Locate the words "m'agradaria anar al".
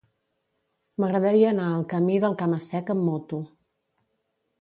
1.01-1.83